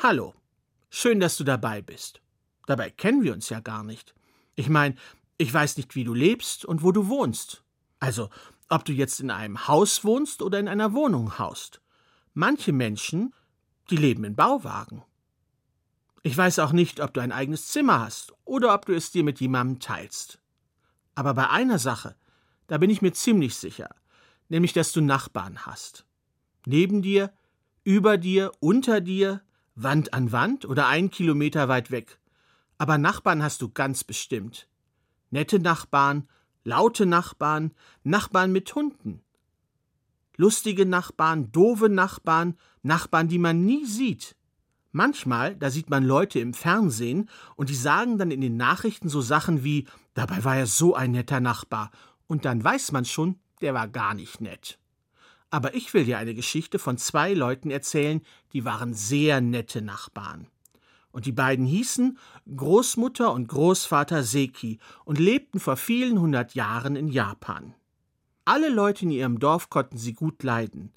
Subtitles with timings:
[0.00, 0.32] Hallo,
[0.90, 2.20] schön, dass du dabei bist.
[2.66, 4.14] Dabei kennen wir uns ja gar nicht.
[4.54, 4.94] Ich meine,
[5.38, 7.64] ich weiß nicht, wie du lebst und wo du wohnst.
[7.98, 8.30] Also,
[8.68, 11.80] ob du jetzt in einem Haus wohnst oder in einer Wohnung haust.
[12.32, 13.34] Manche Menschen,
[13.90, 15.02] die leben in Bauwagen.
[16.22, 19.24] Ich weiß auch nicht, ob du ein eigenes Zimmer hast oder ob du es dir
[19.24, 20.38] mit jemandem teilst.
[21.16, 22.14] Aber bei einer Sache,
[22.68, 23.92] da bin ich mir ziemlich sicher,
[24.48, 26.06] nämlich dass du Nachbarn hast.
[26.66, 27.32] Neben dir,
[27.82, 29.42] über dir, unter dir,
[29.82, 32.18] Wand an Wand oder ein Kilometer weit weg.
[32.78, 34.68] Aber Nachbarn hast du ganz bestimmt.
[35.30, 36.28] Nette Nachbarn,
[36.64, 39.22] laute Nachbarn, Nachbarn mit Hunden.
[40.36, 44.36] Lustige Nachbarn, doofe Nachbarn, Nachbarn, die man nie sieht.
[44.90, 49.20] Manchmal, da sieht man Leute im Fernsehen und die sagen dann in den Nachrichten so
[49.20, 51.90] Sachen wie, dabei war er so ein netter Nachbar,
[52.26, 54.78] und dann weiß man schon, der war gar nicht nett.
[55.50, 58.20] Aber ich will dir eine Geschichte von zwei Leuten erzählen,
[58.52, 60.46] die waren sehr nette Nachbarn.
[61.10, 62.18] Und die beiden hießen
[62.54, 67.74] Großmutter und Großvater Seki und lebten vor vielen hundert Jahren in Japan.
[68.44, 70.92] Alle Leute in ihrem Dorf konnten sie gut leiden.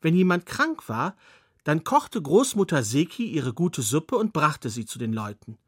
[0.00, 1.16] Wenn jemand krank war,
[1.64, 5.58] dann kochte Großmutter Seki ihre gute Suppe und brachte sie zu den Leuten.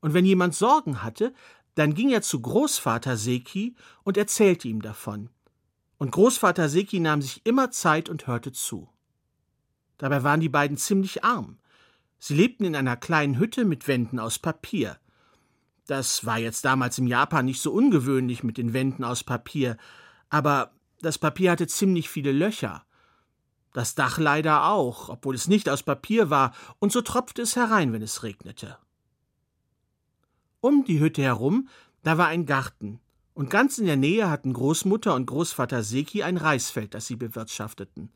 [0.00, 1.34] Und wenn jemand Sorgen hatte,
[1.74, 5.30] dann ging er zu Großvater Seki und erzählte ihm davon
[6.02, 8.88] und Großvater Seki nahm sich immer Zeit und hörte zu.
[9.98, 11.60] Dabei waren die beiden ziemlich arm.
[12.18, 14.98] Sie lebten in einer kleinen Hütte mit Wänden aus Papier.
[15.86, 19.76] Das war jetzt damals im Japan nicht so ungewöhnlich mit den Wänden aus Papier,
[20.28, 22.84] aber das Papier hatte ziemlich viele Löcher.
[23.72, 27.92] Das Dach leider auch, obwohl es nicht aus Papier war, und so tropfte es herein,
[27.92, 28.76] wenn es regnete.
[30.60, 31.68] Um die Hütte herum,
[32.02, 32.98] da war ein Garten,
[33.34, 38.10] und ganz in der Nähe hatten Großmutter und Großvater Seki ein Reisfeld, das sie bewirtschafteten.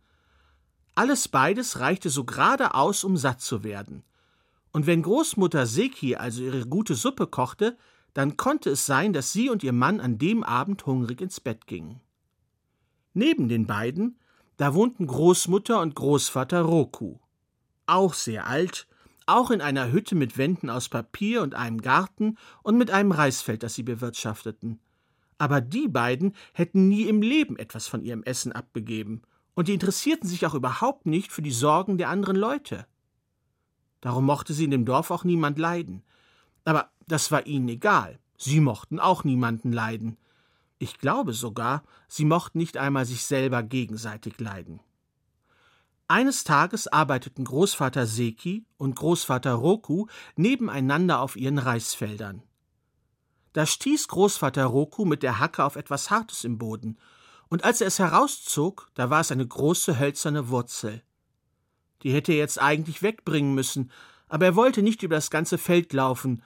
[0.95, 4.03] Alles beides reichte so gerade aus, um satt zu werden.
[4.73, 7.77] Und wenn Großmutter Seki also ihre gute Suppe kochte,
[8.12, 11.67] dann konnte es sein, dass sie und ihr Mann an dem Abend hungrig ins Bett
[11.67, 12.01] gingen.
[13.12, 14.18] Neben den beiden,
[14.57, 17.18] da wohnten Großmutter und Großvater Roku.
[17.86, 18.86] Auch sehr alt,
[19.27, 23.62] auch in einer Hütte mit Wänden aus Papier und einem Garten und mit einem Reisfeld,
[23.62, 24.80] das sie bewirtschafteten.
[25.39, 29.23] Aber die beiden hätten nie im Leben etwas von ihrem Essen abgegeben,
[29.55, 32.86] und die interessierten sich auch überhaupt nicht für die Sorgen der anderen Leute.
[34.02, 36.02] Darum mochte sie in dem Dorf auch niemand leiden.
[36.64, 38.19] Aber das war ihnen egal.
[38.36, 40.19] Sie mochten auch niemanden leiden.
[40.79, 44.80] Ich glaube sogar, sie mochten nicht einmal sich selber gegenseitig leiden.
[46.08, 52.42] Eines Tages arbeiteten Großvater Seki und Großvater Roku nebeneinander auf ihren Reisfeldern.
[53.56, 56.98] Da stieß Großvater Roku mit der Hacke auf etwas Hartes im Boden,
[57.48, 61.02] und als er es herauszog, da war es eine große hölzerne Wurzel.
[62.02, 63.90] Die hätte er jetzt eigentlich wegbringen müssen,
[64.28, 66.42] aber er wollte nicht über das ganze Feld laufen,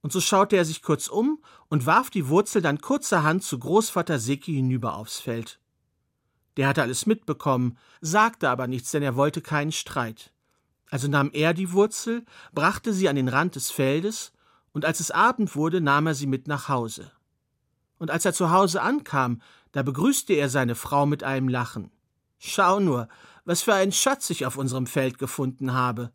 [0.00, 4.20] und so schaute er sich kurz um und warf die Wurzel dann kurzerhand zu Großvater
[4.20, 5.58] Seki hinüber aufs Feld.
[6.56, 10.32] Der hatte alles mitbekommen, sagte aber nichts, denn er wollte keinen Streit.
[10.88, 14.33] Also nahm er die Wurzel, brachte sie an den Rand des Feldes
[14.74, 17.10] und als es Abend wurde, nahm er sie mit nach Hause.
[17.98, 19.40] Und als er zu Hause ankam,
[19.72, 21.90] da begrüßte er seine Frau mit einem Lachen.
[22.38, 23.08] Schau nur,
[23.44, 26.12] was für ein Schatz ich auf unserem Feld gefunden habe.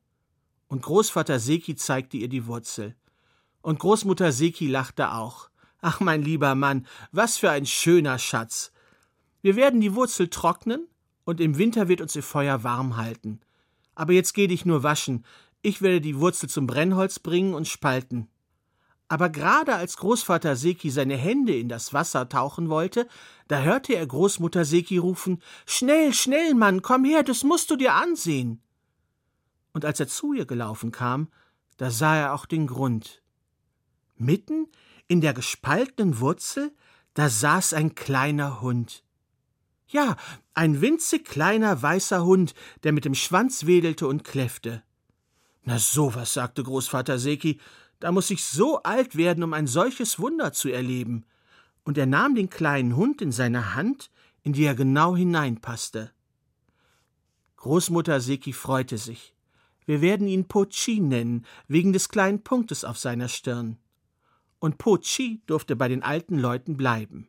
[0.68, 2.96] Und Großvater Seki zeigte ihr die Wurzel.
[3.62, 5.50] Und Großmutter Seki lachte auch.
[5.82, 8.72] Ach, mein lieber Mann, was für ein schöner Schatz.
[9.42, 10.86] Wir werden die Wurzel trocknen,
[11.24, 13.40] und im Winter wird uns ihr Feuer warm halten.
[13.96, 15.26] Aber jetzt geh dich nur waschen.
[15.62, 18.28] Ich werde die Wurzel zum Brennholz bringen und spalten.
[19.10, 23.08] Aber gerade als Großvater Seki seine Hände in das Wasser tauchen wollte,
[23.48, 27.96] da hörte er Großmutter Seki rufen Schnell, schnell, Mann, komm her, das musst du dir
[27.96, 28.62] ansehen.
[29.74, 31.28] Und als er zu ihr gelaufen kam,
[31.78, 33.24] da sah er auch den Grund.
[34.16, 34.68] Mitten
[35.08, 36.72] in der gespaltenen Wurzel,
[37.16, 39.04] da saß ein kleiner Hund.
[39.88, 40.18] Ja,
[40.54, 42.54] ein winzig kleiner weißer Hund,
[42.84, 44.84] der mit dem Schwanz wedelte und kläffte.
[45.64, 47.60] Na sowas, sagte Großvater Seki,
[48.00, 51.26] da muss ich so alt werden, um ein solches Wunder zu erleben.
[51.84, 54.10] Und er nahm den kleinen Hund in seine Hand,
[54.44, 56.12] in die er genau hineinpasste.
[57.58, 59.36] Großmutter Seki freute sich.
[59.86, 63.78] Wir werden ihn Pochi nennen, wegen des kleinen Punktes auf seiner Stirn.
[64.60, 67.28] Und Pochi durfte bei den alten Leuten bleiben.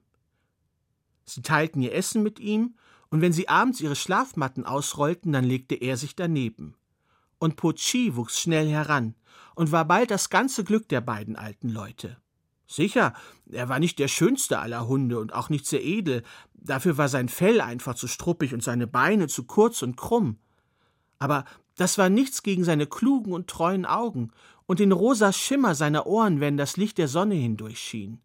[1.24, 2.74] Sie teilten ihr Essen mit ihm,
[3.08, 6.76] und wenn sie abends ihre Schlafmatten ausrollten, dann legte er sich daneben.
[7.40, 9.16] Und Pochi wuchs schnell heran,
[9.56, 12.18] und war bald das ganze Glück der beiden alten Leute.
[12.68, 13.14] Sicher,
[13.50, 16.22] er war nicht der schönste aller Hunde und auch nicht sehr edel,
[16.54, 20.38] dafür war sein Fell einfach zu struppig und seine Beine zu kurz und krumm.
[21.18, 21.44] Aber
[21.76, 24.32] Das war nichts gegen seine klugen und treuen Augen
[24.66, 28.20] und den rosa Schimmer seiner Ohren, wenn das Licht der Sonne hindurchschien.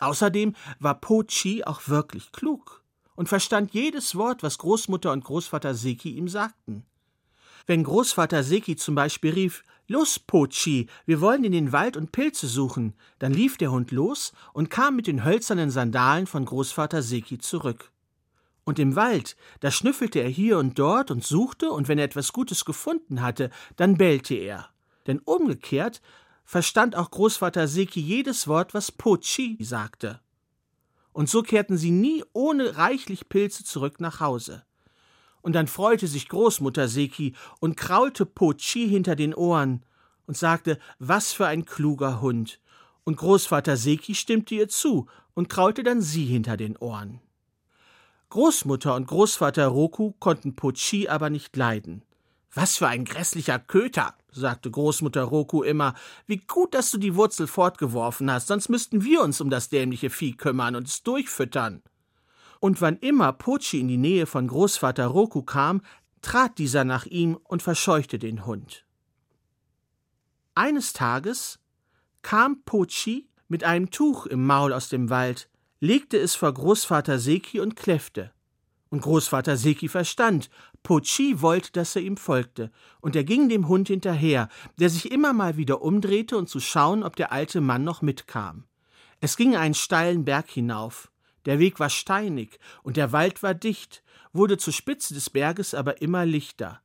[0.00, 2.82] Außerdem war Po Chi auch wirklich klug
[3.14, 6.84] und verstand jedes Wort, was Großmutter und Großvater Seki ihm sagten.
[7.70, 12.48] Wenn Großvater Seki zum Beispiel rief, Los, Pochi, wir wollen in den Wald und Pilze
[12.48, 17.38] suchen, dann lief der Hund los und kam mit den hölzernen Sandalen von Großvater Seki
[17.38, 17.92] zurück.
[18.64, 22.32] Und im Wald, da schnüffelte er hier und dort und suchte, und wenn er etwas
[22.32, 24.70] Gutes gefunden hatte, dann bellte er.
[25.06, 26.02] Denn umgekehrt
[26.44, 30.18] verstand auch Großvater Seki jedes Wort, was Pochi sagte.
[31.12, 34.64] Und so kehrten sie nie ohne reichlich Pilze zurück nach Hause.
[35.42, 39.84] Und dann freute sich Großmutter Seki und kraulte Pochi hinter den Ohren
[40.26, 42.60] und sagte, was für ein kluger Hund.
[43.04, 47.20] Und Großvater Seki stimmte ihr zu und kraulte dann sie hinter den Ohren.
[48.28, 52.02] Großmutter und Großvater Roku konnten Pochi aber nicht leiden.
[52.52, 55.94] Was für ein grässlicher Köter, sagte Großmutter Roku immer.
[56.26, 60.10] Wie gut, dass du die Wurzel fortgeworfen hast, sonst müssten wir uns um das dämliche
[60.10, 61.82] Vieh kümmern und es durchfüttern.
[62.60, 65.80] Und wann immer Pochi in die Nähe von Großvater Roku kam,
[66.22, 68.84] trat dieser nach ihm und verscheuchte den Hund.
[70.54, 71.58] Eines Tages
[72.22, 75.48] kam Pochi mit einem Tuch im Maul aus dem Wald,
[75.80, 78.32] legte es vor Großvater Seki und kläffte.
[78.90, 80.50] Und Großvater Seki verstand,
[80.82, 82.70] Pochi wollte, dass er ihm folgte,
[83.00, 84.48] und er ging dem Hund hinterher,
[84.78, 88.64] der sich immer mal wieder umdrehte, um zu schauen, ob der alte Mann noch mitkam.
[89.20, 91.09] Es ging einen steilen Berg hinauf.
[91.46, 94.02] Der Weg war steinig und der Wald war dicht,
[94.32, 96.80] wurde zur Spitze des Berges aber immer lichter.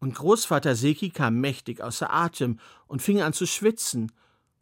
[0.00, 4.10] Und Großvater Seki kam mächtig außer Atem und fing an zu schwitzen,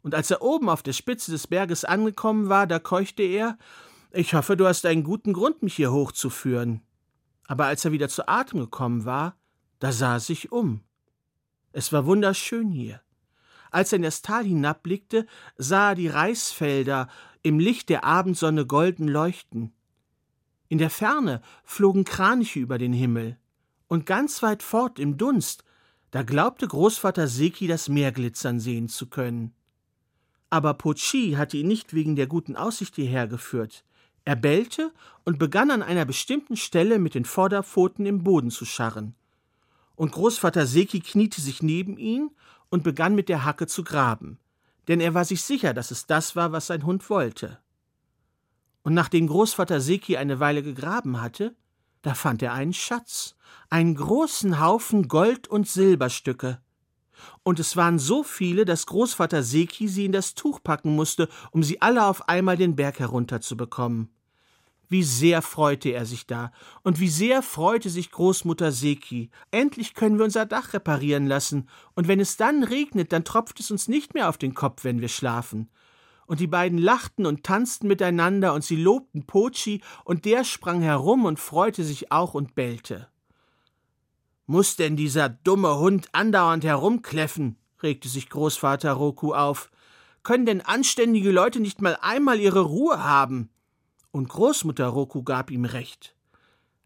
[0.03, 3.57] und als er oben auf der Spitze des Berges angekommen war, da keuchte er
[4.11, 6.81] Ich hoffe, du hast einen guten Grund, mich hier hochzuführen.
[7.47, 9.35] Aber als er wieder zu Atem gekommen war,
[9.79, 10.81] da sah er sich um.
[11.71, 13.01] Es war wunderschön hier.
[13.69, 15.25] Als er in das Tal hinabblickte,
[15.57, 17.07] sah er die Reisfelder
[17.43, 19.73] im Licht der Abendsonne golden leuchten.
[20.69, 23.37] In der Ferne flogen Kraniche über den Himmel,
[23.87, 25.65] und ganz weit fort im Dunst,
[26.11, 29.53] da glaubte Großvater Seki das Meer glitzern sehen zu können.
[30.49, 33.83] Aber Pochi hatte ihn nicht wegen der guten Aussicht hierher geführt.
[34.23, 39.15] Er bellte und begann an einer bestimmten Stelle mit den Vorderpfoten im Boden zu scharren.
[39.95, 42.29] Und Großvater Seki kniete sich neben ihn
[42.69, 44.37] und begann mit der Hacke zu graben,
[44.87, 47.59] denn er war sich sicher, dass es das war, was sein Hund wollte.
[48.83, 51.55] Und nachdem Großvater Seki eine Weile gegraben hatte,
[52.01, 53.35] da fand er einen Schatz,
[53.69, 56.59] einen großen Haufen Gold- und Silberstücke
[57.43, 61.63] und es waren so viele, dass Großvater Seki sie in das Tuch packen musste, um
[61.63, 64.09] sie alle auf einmal den Berg herunterzubekommen.
[64.91, 66.51] Wie sehr freute er sich da,
[66.83, 69.29] und wie sehr freute sich Großmutter Seki.
[69.49, 73.71] Endlich können wir unser Dach reparieren lassen, und wenn es dann regnet, dann tropft es
[73.71, 75.69] uns nicht mehr auf den Kopf, wenn wir schlafen.
[76.25, 81.23] Und die beiden lachten und tanzten miteinander, und sie lobten Pochi, und der sprang herum
[81.23, 83.07] und freute sich auch und bellte.
[84.45, 87.55] Muss denn dieser dumme Hund andauernd herumkläffen?
[87.81, 89.71] regte sich Großvater Roku auf.
[90.23, 93.51] Können denn anständige Leute nicht mal einmal ihre Ruhe haben?
[94.11, 96.15] Und Großmutter Roku gab ihm recht.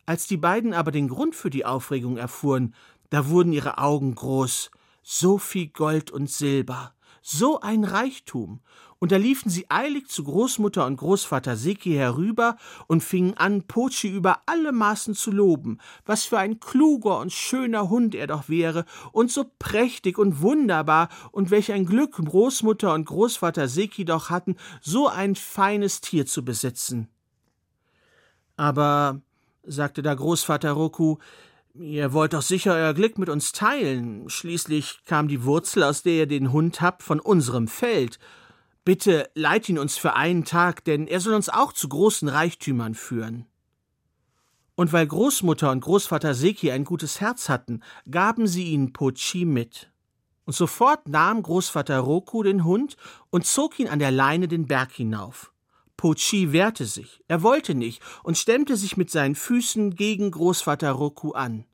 [0.06, 2.76] Als die beiden aber den Grund für die Aufregung erfuhren,
[3.10, 4.70] da wurden ihre Augen groß.
[5.02, 8.62] So viel Gold und Silber, so ein Reichtum,
[9.00, 14.08] und da liefen sie eilig zu Großmutter und Großvater Seki herüber und fingen an, Pochi
[14.08, 18.86] über alle Maßen zu loben, was für ein kluger und schöner Hund er doch wäre
[19.12, 24.56] und so prächtig und wunderbar und welch ein Glück Großmutter und Großvater Seki doch hatten,
[24.82, 27.10] so ein feines Tier zu besitzen.
[28.58, 29.22] Aber,
[29.64, 31.18] sagte der Großvater Roku,
[31.78, 34.30] Ihr wollt doch sicher euer Glück mit uns teilen.
[34.30, 38.18] Schließlich kam die Wurzel, aus der ihr den Hund habt, von unserem Feld.
[38.86, 42.96] Bitte leit ihn uns für einen Tag, denn er soll uns auch zu großen Reichtümern
[42.96, 43.46] führen.
[44.76, 49.92] Und weil Großmutter und Großvater Seki ein gutes Herz hatten, gaben sie ihn Pochi mit.
[50.46, 52.96] Und sofort nahm Großvater Roku den Hund
[53.32, 55.52] und zog ihn an der Leine den Berg hinauf.
[55.98, 61.32] Pochi wehrte sich, er wollte nicht und stemmte sich mit seinen Füßen gegen Großvater Roku
[61.32, 61.66] an.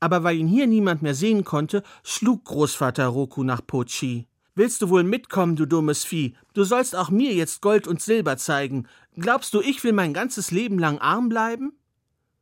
[0.00, 4.26] Aber weil ihn hier niemand mehr sehen konnte, schlug Großvater Roku nach Pochi.
[4.54, 6.34] Willst du wohl mitkommen, du dummes Vieh?
[6.54, 8.88] Du sollst auch mir jetzt Gold und Silber zeigen.
[9.16, 11.78] Glaubst du, ich will mein ganzes Leben lang arm bleiben?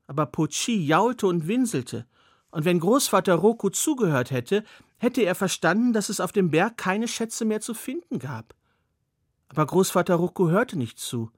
[0.06, 2.06] Aber Pochi jaulte und winselte,
[2.50, 4.62] und wenn Großvater Roku zugehört hätte,
[4.98, 8.54] hätte er verstanden, dass es auf dem Berg keine Schätze mehr zu finden gab.
[9.54, 11.30] Aber Großvater Roku hörte nicht zu,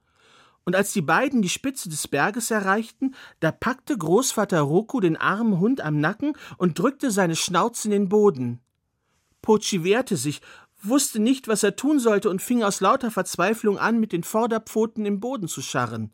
[0.64, 5.60] Und als die beiden die Spitze des Berges erreichten, da packte Großvater Roku den armen
[5.60, 8.60] Hund am Nacken und drückte seine Schnauze in den Boden.
[9.42, 10.40] Pochi wehrte sich,
[10.82, 15.04] wusste nicht, was er tun sollte und fing aus lauter Verzweiflung an, mit den Vorderpfoten
[15.04, 16.10] im Boden zu scharren.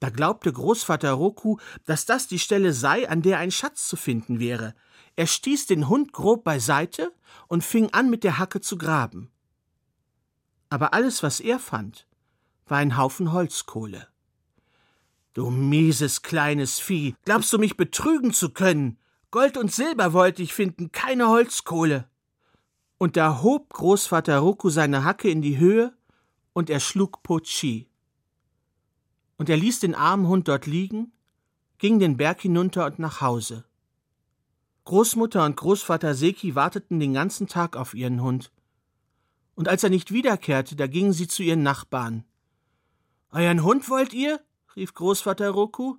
[0.00, 4.40] Da glaubte Großvater Roku, dass das die Stelle sei, an der ein Schatz zu finden
[4.40, 4.74] wäre.
[5.14, 7.12] Er stieß den Hund grob beiseite
[7.48, 9.30] und fing an, mit der Hacke zu graben.
[10.70, 12.06] Aber alles, was er fand,
[12.66, 14.08] war ein Haufen Holzkohle.
[15.34, 18.98] Du mieses kleines Vieh, glaubst du mich betrügen zu können?
[19.30, 22.08] Gold und Silber wollte ich finden, keine Holzkohle.
[22.98, 25.96] Und da hob Großvater Roku seine Hacke in die Höhe
[26.52, 27.88] und er schlug Pochi.
[29.36, 31.12] Und er ließ den armen Hund dort liegen,
[31.78, 33.64] ging den Berg hinunter und nach Hause.
[34.84, 38.50] Großmutter und Großvater Seki warteten den ganzen Tag auf ihren Hund.
[39.58, 42.22] Und als er nicht wiederkehrte, da gingen sie zu ihren Nachbarn.
[43.32, 44.38] Euren Hund wollt ihr?
[44.76, 45.96] rief Großvater Roku.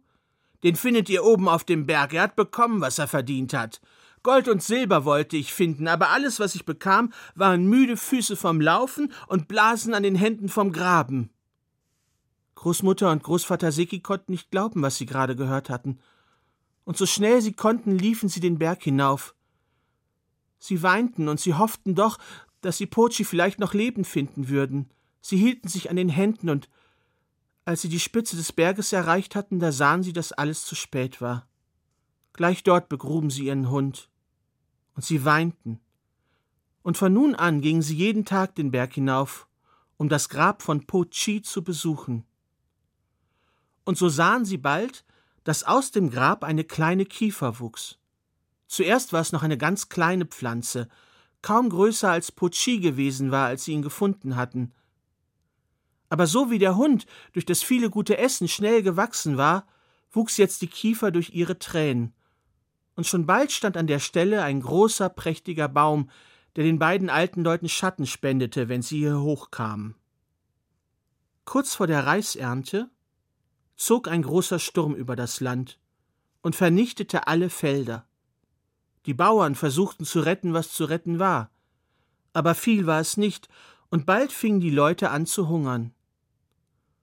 [0.63, 2.13] Den findet ihr oben auf dem Berg.
[2.13, 3.82] Er hat bekommen, was er verdient hat.
[4.24, 8.62] Gold und Silber wollte ich finden, aber alles, was ich bekam, waren müde Füße vom
[8.62, 11.30] Laufen und Blasen an den Händen vom Graben.
[12.56, 16.00] Großmutter und Großvater Seki konnten nicht glauben, was sie gerade gehört hatten.
[16.86, 19.36] Und so schnell sie konnten, liefen sie den Berg hinauf.
[20.60, 22.18] Sie weinten und sie hofften doch,
[22.62, 24.89] dass sie Pochi vielleicht noch lebend finden würden.
[25.22, 26.70] Sie hielten sich an den Händen und
[27.66, 31.22] als sie die Spitze des Berges erreicht hatten, da sahen sie, dass alles zu spät
[31.22, 31.48] war.
[32.34, 34.10] Gleich dort begruben sie ihren Hund.
[34.96, 35.80] Und sie weinten.
[36.82, 39.48] Und von nun an gingen sie jeden Tag den Berg hinauf,
[39.98, 42.25] um das Grab von Po Chi zu besuchen.
[43.84, 45.06] Und so sahen sie bald,
[45.44, 47.98] dass aus dem Grab eine kleine Kiefer wuchs.
[48.68, 50.89] Zuerst war es noch eine ganz kleine Pflanze,
[51.41, 54.74] kaum größer als Po Chi gewesen war, als sie ihn gefunden hatten,
[56.10, 59.67] aber so wie der Hund durch das viele gute Essen schnell gewachsen war,
[60.12, 62.13] wuchs jetzt die Kiefer durch ihre Tränen.
[62.96, 66.10] Und schon bald stand an der Stelle ein großer, prächtiger Baum,
[66.55, 69.96] der den beiden alten Leuten Schatten spendete, wenn sie hier hochkamen.
[71.46, 72.89] Kurz vor der Reisernte
[73.75, 75.79] zog ein großer Sturm über das Land
[76.41, 78.08] und vernichtete alle Felder.
[79.10, 81.50] Die Bauern versuchten zu retten, was zu retten war.
[82.32, 83.50] Aber viel war es nicht,
[83.89, 85.96] und bald fingen die Leute an zu hungern.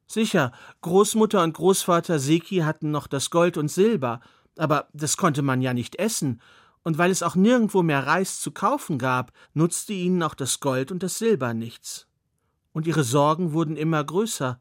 [0.07, 4.21] Sicher, Großmutter und Großvater Seki hatten noch das Gold und Silber,
[4.57, 6.41] aber das konnte man ja nicht essen,
[6.85, 10.93] und weil es auch nirgendwo mehr Reis zu kaufen gab, nutzte ihnen auch das Gold
[10.93, 12.07] und das Silber nichts.
[12.73, 14.61] Und ihre Sorgen wurden immer größer,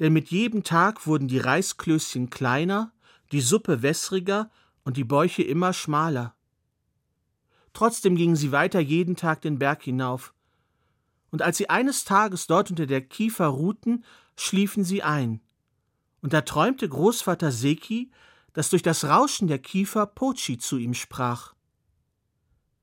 [0.00, 2.90] denn mit jedem Tag wurden die Reisklößchen kleiner,
[3.32, 4.48] die Suppe wässriger
[4.82, 6.35] und die Bäuche immer schmaler.
[7.76, 10.32] Trotzdem gingen sie weiter jeden Tag den Berg hinauf.
[11.30, 14.02] Und als sie eines Tages dort unter der Kiefer ruhten,
[14.34, 15.42] schliefen sie ein.
[16.22, 18.10] Und da träumte Großvater Seki,
[18.54, 21.52] dass durch das Rauschen der Kiefer Pochi zu ihm sprach.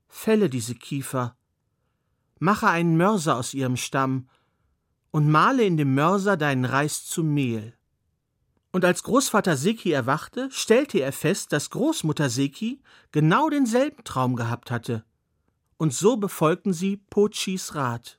[0.09, 1.35] Fälle diese Kiefer,
[2.37, 4.29] mache einen Mörser aus ihrem Stamm
[5.09, 7.75] und male in dem Mörser deinen Reis zu Mehl.
[8.73, 14.71] Und als Großvater Seki erwachte, stellte er fest, dass Großmutter Seki genau denselben Traum gehabt
[14.71, 15.05] hatte.
[15.77, 18.17] Und so befolgten sie Pochis Rat.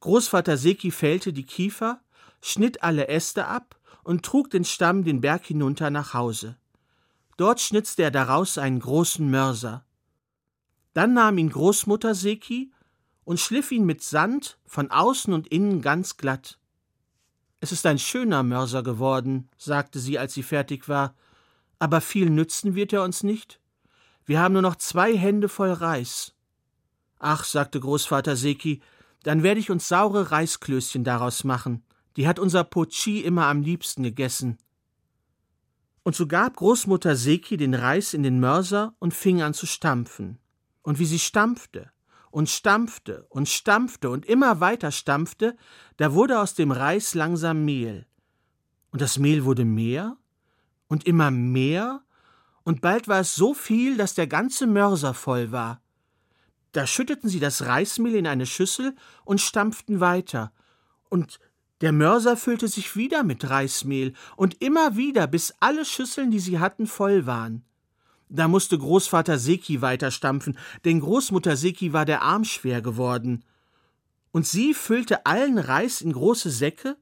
[0.00, 2.00] Großvater Seki fällte die Kiefer,
[2.40, 6.56] schnitt alle Äste ab und trug den Stamm den Berg hinunter nach Hause.
[7.36, 9.84] Dort schnitzte er daraus einen großen Mörser.
[10.94, 12.72] Dann nahm ihn Großmutter Seki
[13.24, 16.58] und schliff ihn mit Sand von außen und innen ganz glatt.
[17.66, 21.16] Es ist ein schöner Mörser geworden, sagte sie, als sie fertig war,
[21.80, 23.58] aber viel nützen wird er uns nicht.
[24.24, 26.32] Wir haben nur noch zwei Hände voll Reis.
[27.18, 28.82] Ach, sagte Großvater Seki,
[29.24, 31.82] dann werde ich uns saure Reisklößchen daraus machen.
[32.16, 34.58] Die hat unser Pochi immer am liebsten gegessen.
[36.04, 40.38] Und so gab Großmutter Seki den Reis in den Mörser und fing an zu stampfen.
[40.82, 41.90] Und wie sie stampfte
[42.36, 45.56] und stampfte und stampfte und immer weiter stampfte,
[45.96, 48.04] da wurde aus dem Reis langsam Mehl.
[48.90, 50.18] Und das Mehl wurde mehr
[50.86, 52.02] und immer mehr,
[52.62, 55.80] und bald war es so viel, dass der ganze Mörser voll war.
[56.72, 60.52] Da schütteten sie das Reismehl in eine Schüssel und stampften weiter.
[61.08, 61.40] Und
[61.80, 66.58] der Mörser füllte sich wieder mit Reismehl und immer wieder, bis alle Schüsseln, die sie
[66.58, 67.64] hatten, voll waren.
[68.28, 73.44] Da musste Großvater Seki weiterstampfen, denn Großmutter Seki war der Arm schwer geworden.
[74.32, 76.96] Und sie füllte allen Reis in große Säcke,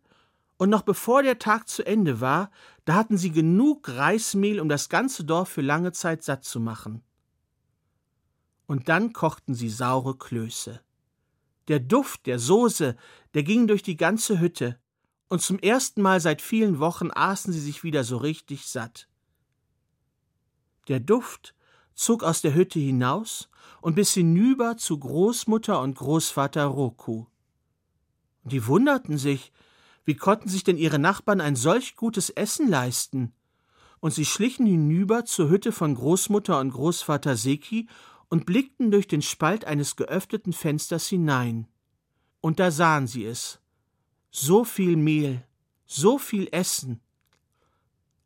[0.56, 2.50] und noch bevor der Tag zu Ende war,
[2.84, 7.02] da hatten sie genug Reismehl, um das ganze Dorf für lange Zeit satt zu machen
[8.66, 10.80] und dann kochten sie saure Klöße.
[11.68, 12.96] Der Duft der Soße,
[13.34, 14.78] der ging durch die ganze Hütte,
[15.28, 19.08] und zum ersten Mal seit vielen Wochen aßen sie sich wieder so richtig satt.
[20.88, 21.54] Der Duft
[21.94, 23.48] zog aus der Hütte hinaus
[23.80, 27.26] und bis hinüber zu Großmutter und Großvater Roku.
[28.42, 29.52] Die wunderten sich,
[30.04, 33.32] wie konnten sich denn ihre Nachbarn ein solch gutes Essen leisten?
[34.00, 37.88] Und sie schlichen hinüber zur Hütte von Großmutter und Großvater Seki
[38.28, 41.68] und blickten durch den Spalt eines geöffneten Fensters hinein.
[42.42, 43.60] Und da sahen sie es.
[44.30, 45.46] So viel Mehl,
[45.86, 47.00] so viel Essen.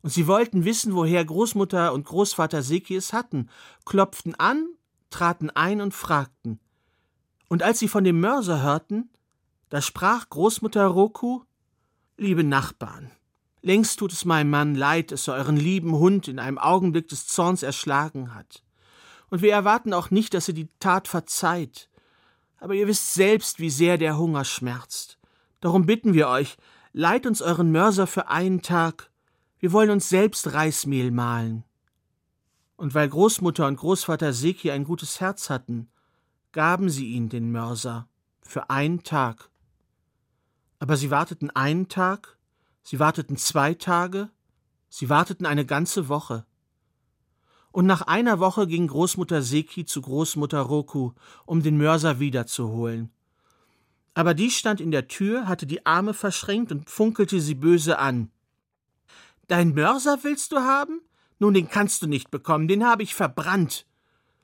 [0.03, 3.49] Und sie wollten wissen, woher Großmutter und Großvater Seki es hatten,
[3.85, 4.69] klopften an,
[5.11, 6.61] traten ein und fragten.
[7.49, 9.11] Und als sie von dem Mörser hörten,
[9.71, 11.43] da sprach Großmutter Roku
[12.17, 13.13] Liebe Nachbarn,
[13.63, 17.29] längst tut es meinem Mann leid, dass er euren lieben Hund in einem Augenblick des
[17.29, 18.65] Zorns erschlagen hat.
[19.31, 21.89] Und wir erwarten auch nicht, dass er die Tat verzeiht.
[22.59, 25.19] Aber ihr wisst selbst, wie sehr der Hunger schmerzt.
[25.61, 26.57] Darum bitten wir euch,
[26.93, 29.11] leiht uns euren Mörser für einen Tag.
[29.61, 31.65] Wir wollen uns selbst Reismehl mahlen.
[32.77, 35.89] Und weil Großmutter und Großvater Seki ein gutes Herz hatten,
[36.53, 38.09] gaben sie ihn den Mörser
[38.41, 39.51] für einen Tag.
[40.79, 42.39] Aber sie warteten einen Tag,
[42.85, 44.31] sie warteten zwei Tage,
[44.89, 46.47] sie warteten eine ganze Woche.
[47.73, 51.13] Und nach einer Woche ging Großmutter Seki zu Großmutter Roku,
[51.47, 53.11] um den Mörser wiederzuholen.
[54.15, 58.31] Aber die stand in der Tür, hatte die Arme verschränkt und funkelte sie böse an.
[59.49, 61.01] Dein Mörser willst du haben?
[61.39, 63.87] Nun, den kannst du nicht bekommen, den habe ich verbrannt.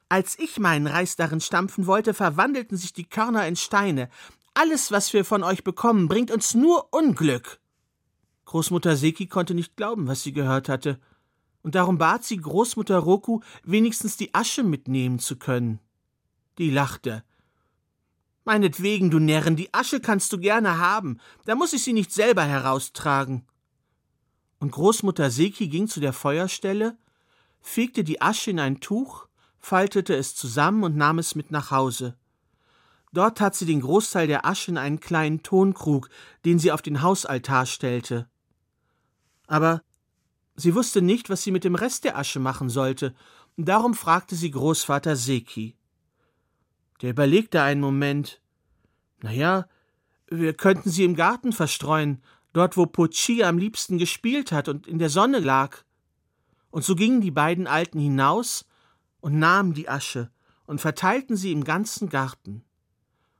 [0.09, 4.09] Als ich meinen Reis darin stampfen wollte, verwandelten sich die Körner in Steine.
[4.55, 7.61] Alles, was wir von euch bekommen, bringt uns nur Unglück.
[8.47, 11.01] Großmutter Seki konnte nicht glauben, was sie gehört hatte,
[11.63, 15.81] und darum bat sie Großmutter Roku, wenigstens die Asche mitnehmen zu können.
[16.59, 17.25] Die lachte.
[18.45, 22.45] Meinetwegen, du Närrin, die Asche kannst du gerne haben, da muss ich sie nicht selber
[22.45, 23.47] heraustragen.
[24.65, 26.97] Und Großmutter Seki ging zu der Feuerstelle,
[27.61, 29.27] fegte die Asche in ein Tuch,
[29.59, 32.17] faltete es zusammen und nahm es mit nach Hause.
[33.13, 36.09] Dort tat sie den Großteil der Asche in einen kleinen Tonkrug,
[36.47, 38.27] den sie auf den Hausaltar stellte.
[39.49, 39.83] Aber
[40.57, 43.15] sie wusste nicht, was sie mit dem Rest der Asche machen sollte,
[43.59, 45.77] und darum fragte sie Großvater Seki.
[47.03, 48.41] Der überlegte einen Moment.
[49.21, 49.67] Na ja,
[50.31, 52.23] wir könnten sie im Garten verstreuen,
[52.55, 55.85] dort wo Pochi am liebsten gespielt hat und in der Sonne lag.
[56.71, 58.65] Und so gingen die beiden Alten hinaus
[59.21, 60.31] und nahmen die Asche
[60.65, 62.65] und verteilten sie im ganzen Garten.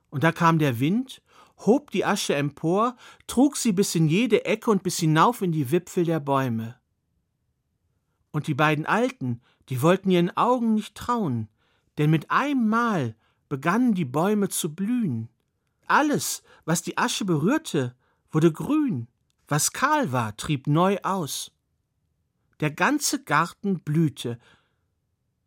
[0.09, 1.21] Und da kam der Wind,
[1.59, 5.71] hob die Asche empor, trug sie bis in jede Ecke und bis hinauf in die
[5.71, 6.75] Wipfel der Bäume.
[8.31, 11.47] Und die beiden Alten, die wollten ihren Augen nicht trauen,
[11.97, 13.15] denn mit einem Mal
[13.47, 15.29] begannen die Bäume zu blühen.
[15.87, 17.95] Alles, was die Asche berührte,
[18.31, 19.07] wurde grün,
[19.47, 21.51] was kahl war, trieb neu aus.
[22.59, 24.39] Der ganze Garten blühte.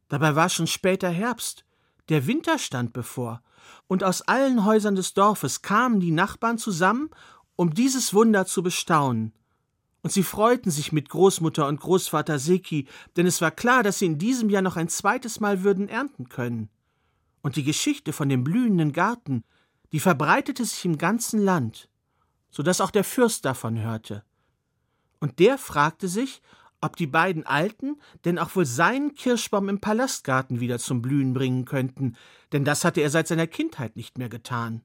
[0.09, 1.65] Dabei war schon später Herbst,
[2.09, 3.43] der Winter stand bevor,
[3.87, 7.11] und aus allen Häusern des Dorfes kamen die Nachbarn zusammen,
[7.57, 9.33] um dieses Wunder zu bestaunen.
[10.03, 12.87] Und sie freuten sich mit Großmutter und Großvater Seki,
[13.17, 16.29] denn es war klar, dass sie in diesem Jahr noch ein zweites Mal würden ernten
[16.29, 16.71] können.
[17.43, 19.45] Und die Geschichte von dem blühenden Garten,
[19.93, 21.89] die verbreitete sich im ganzen Land,
[22.51, 24.25] so dass auch der Fürst davon hörte.
[25.21, 26.43] Und der fragte sich,
[26.81, 31.65] ob die beiden Alten denn auch wohl seinen Kirschbaum im Palastgarten wieder zum Blühen bringen
[31.65, 32.17] könnten,
[32.53, 34.83] denn das hatte er seit seiner Kindheit nicht mehr getan.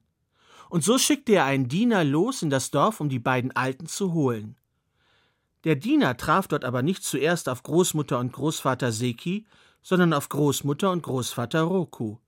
[0.70, 4.12] Und so schickte er einen Diener los in das Dorf, um die beiden Alten zu
[4.12, 4.56] holen.
[5.62, 9.46] Der Diener traf dort aber nicht zuerst auf Großmutter und Großvater Seki,
[9.82, 12.18] sondern auf Großmutter und Großvater Roku.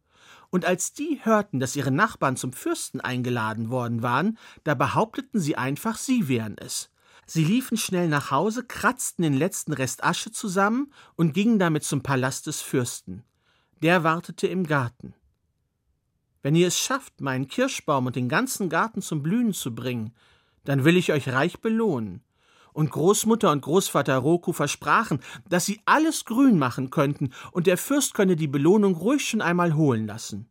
[0.50, 5.56] Und als die hörten, dass ihre Nachbarn zum Fürsten eingeladen worden waren, da behaupteten sie
[5.56, 6.90] einfach, sie wären es.
[7.26, 12.02] Sie liefen schnell nach Hause, kratzten den letzten Rest Asche zusammen und gingen damit zum
[12.02, 13.24] Palast des Fürsten.
[13.82, 15.12] Der wartete im Garten.
[16.42, 20.14] Wenn ihr es schafft, meinen Kirschbaum und den ganzen Garten zum Blühen zu bringen,
[20.64, 22.22] dann will ich euch reich belohnen.
[22.76, 28.12] Und Großmutter und Großvater Roku versprachen, dass sie alles grün machen könnten, und der Fürst
[28.12, 30.46] könne die Belohnung ruhig schon einmal holen lassen.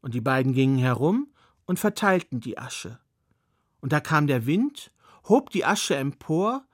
[0.00, 1.28] Und die beiden gingen herum
[1.64, 2.98] und verteilten die Asche.
[3.80, 4.90] Und da kam der Wind
[5.28, 6.66] hob die Asche empor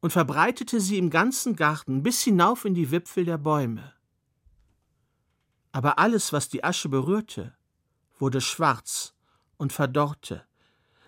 [0.00, 3.92] und verbreitete sie im ganzen Garten bis hinauf in die Wipfel der Bäume.
[5.70, 7.56] Aber alles, was die Asche berührte,
[8.18, 9.14] wurde schwarz
[9.58, 10.44] und verdorrte.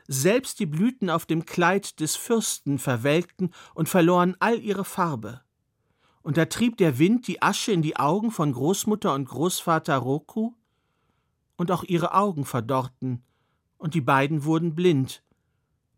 [0.09, 5.42] Selbst die Blüten auf dem Kleid des Fürsten verwelkten und verloren all ihre Farbe.
[6.23, 10.55] Und da trieb der Wind die Asche in die Augen von Großmutter und Großvater Roku,
[11.57, 13.23] und auch ihre Augen verdorrten,
[13.79, 15.23] und die beiden wurden blind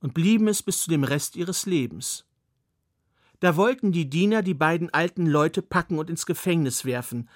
[0.01, 2.25] und blieben es bis zu dem Rest ihres Lebens.
[3.41, 7.29] Da wollten die Diener die beiden alten Leute packen und ins Gefängnis werfen,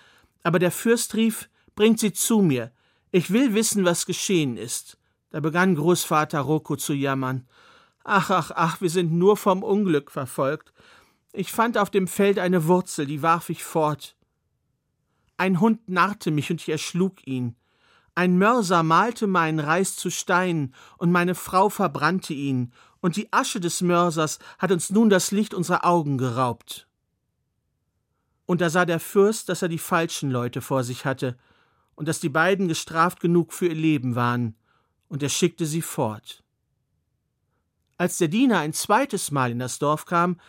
[0.42, 2.70] aber der Fürst rief Bringt sie zu mir,
[3.12, 4.98] ich will wissen, was geschehen ist.
[5.32, 7.48] Da begann Großvater Rocco zu jammern.
[8.04, 10.74] Ach, ach, ach, wir sind nur vom Unglück verfolgt.
[11.32, 14.14] Ich fand auf dem Feld eine Wurzel, die warf ich fort.
[15.38, 17.56] Ein Hund narrte mich und ich erschlug ihn.
[18.14, 23.58] Ein Mörser malte meinen Reis zu Stein, und meine Frau verbrannte ihn, und die Asche
[23.58, 26.86] des Mörsers hat uns nun das Licht unserer Augen geraubt.
[28.44, 31.38] Und da sah der Fürst, dass er die falschen Leute vor sich hatte,
[31.94, 34.56] und dass die beiden gestraft genug für ihr Leben waren,
[35.12, 36.42] und er schickte sie fort.
[37.98, 40.40] Als der Diener ein zweites Mal in das Dorf kam,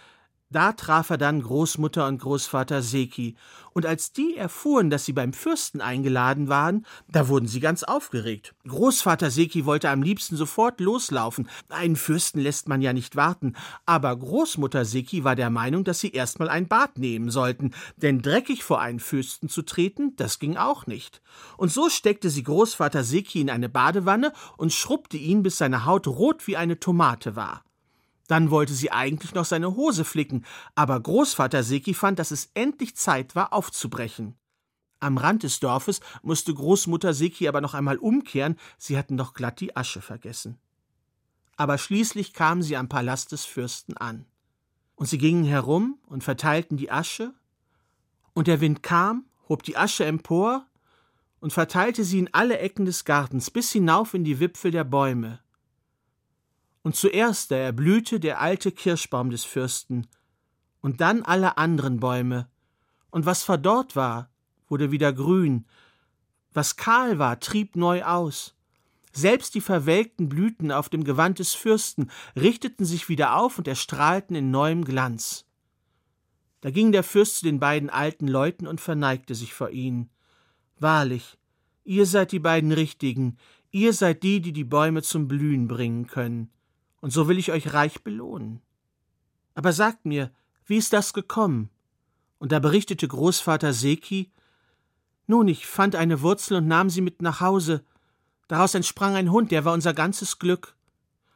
[0.53, 3.35] da traf er dann Großmutter und Großvater Seki,
[3.73, 8.53] und als die erfuhren, dass sie beim Fürsten eingeladen waren, da wurden sie ganz aufgeregt.
[8.67, 11.49] Großvater Seki wollte am liebsten sofort loslaufen.
[11.69, 16.11] Einen Fürsten lässt man ja nicht warten, aber Großmutter Seki war der Meinung, dass sie
[16.11, 20.85] erstmal ein Bad nehmen sollten, denn dreckig vor einen Fürsten zu treten, das ging auch
[20.85, 21.21] nicht.
[21.57, 26.07] Und so steckte sie Großvater Seki in eine Badewanne und schrubbte ihn, bis seine Haut
[26.07, 27.63] rot wie eine Tomate war.
[28.33, 30.43] Dann wollte sie eigentlich noch seine Hose flicken,
[30.73, 34.33] aber Großvater Seki fand, dass es endlich Zeit war, aufzubrechen.
[34.99, 39.59] Am Rand des Dorfes musste Großmutter Seki aber noch einmal umkehren, sie hatten doch glatt
[39.59, 40.57] die Asche vergessen.
[41.57, 44.25] Aber schließlich kamen sie am Palast des Fürsten an.
[44.95, 47.35] Und sie gingen herum und verteilten die Asche,
[48.33, 50.65] und der Wind kam, hob die Asche empor
[51.39, 55.43] und verteilte sie in alle Ecken des Gartens bis hinauf in die Wipfel der Bäume
[56.83, 60.07] und zuerst da erblühte der alte Kirschbaum des Fürsten,
[60.81, 62.49] und dann alle anderen Bäume,
[63.09, 64.29] und was verdorrt war,
[64.67, 65.65] wurde wieder grün,
[66.51, 68.55] was kahl war, trieb neu aus.
[69.13, 74.35] Selbst die verwelkten Blüten auf dem Gewand des Fürsten richteten sich wieder auf und erstrahlten
[74.35, 75.45] in neuem Glanz.
[76.61, 80.09] Da ging der Fürst zu den beiden alten Leuten und verneigte sich vor ihnen.
[80.79, 81.37] Wahrlich,
[81.83, 83.37] ihr seid die beiden Richtigen,
[83.71, 86.49] ihr seid die, die die Bäume zum Blühen bringen können
[87.03, 88.61] und so will ich euch reich belohnen.
[89.55, 90.31] Aber sagt mir,
[90.65, 91.69] wie ist das gekommen?
[92.37, 94.31] Und da berichtete Großvater Seki,
[95.27, 97.83] nun, ich fand eine Wurzel und nahm sie mit nach Hause.
[98.47, 100.77] Daraus entsprang ein Hund, der war unser ganzes Glück.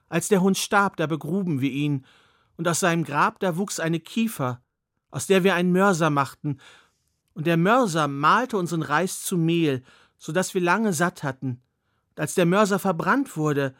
[0.07, 2.05] Als der Hund starb, da begruben wir ihn,
[2.55, 4.61] und aus seinem Grab da wuchs eine Kiefer,
[5.11, 6.61] aus der wir einen Mörser machten,
[7.33, 9.83] und der Mörser malte unseren Reis zu Mehl,
[10.17, 11.61] so dass wir lange satt hatten.
[12.11, 13.75] Und als der Mörser verbrannt wurde,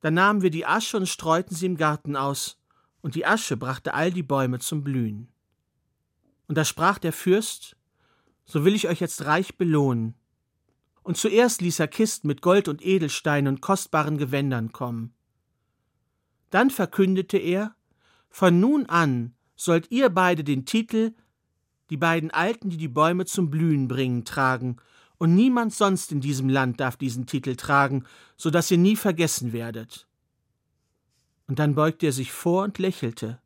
[0.00, 2.58] da nahmen wir die Asche und streuten sie im Garten aus,
[3.00, 5.28] und die Asche brachte all die Bäume zum Blühen.
[6.46, 7.76] Und da sprach der Fürst,
[8.44, 10.14] so will ich euch jetzt reich belohnen.
[11.02, 15.14] Und zuerst ließ er Kisten mit Gold und Edelsteinen und kostbaren Gewändern kommen.
[16.50, 17.74] Dann verkündete er,
[18.30, 21.14] von nun an sollt ihr beide den Titel
[21.90, 24.76] die beiden Alten, die die Bäume zum Blühen bringen, tragen,
[25.18, 28.04] und niemand sonst in diesem Land darf diesen Titel tragen,
[28.36, 30.06] so dass ihr nie vergessen werdet.
[31.46, 33.40] Und dann beugte er sich vor und lächelte.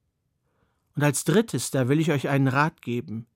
[0.94, 3.26] Und als drittes, da will ich euch einen Rat geben.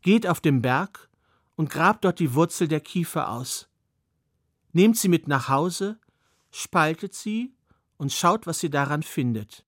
[0.00, 1.10] Geht auf den Berg
[1.56, 3.68] und grabt dort die Wurzel der Kiefer aus.
[4.72, 5.98] Nehmt sie mit nach Hause,
[6.50, 7.54] spaltet sie
[7.98, 9.66] und schaut, was ihr daran findet.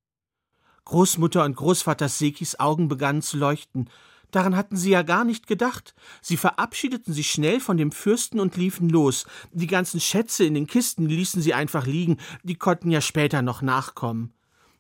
[0.87, 3.91] Großmutter und Großvater Sekis Augen begannen zu leuchten,
[4.35, 5.95] Daran hatten sie ja gar nicht gedacht.
[6.21, 9.27] Sie verabschiedeten sich schnell von dem Fürsten und liefen los.
[9.53, 13.63] Die ganzen Schätze in den Kisten ließen sie einfach liegen, die konnten ja später noch
[13.63, 14.35] nachkommen.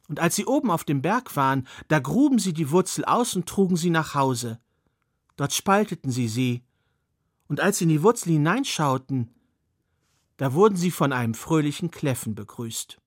[0.08, 3.48] Und als sie oben auf dem Berg waren, da gruben sie die Wurzel aus und
[3.48, 4.58] trugen sie nach Hause.
[5.36, 6.64] Dort spalteten sie sie.
[7.46, 9.30] Und als sie in die Wurzel hineinschauten,
[10.36, 13.00] da wurden sie von einem fröhlichen Kläffen begrüßt.